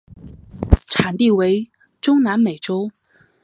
[0.87, 1.69] 产地为
[2.01, 2.89] 中南美洲。